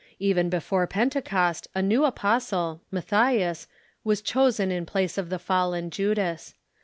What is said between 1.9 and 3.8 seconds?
apostle, Matthias,